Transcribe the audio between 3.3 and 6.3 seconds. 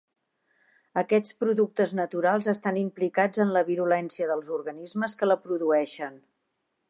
en la virulència dels organismes que la produeixen.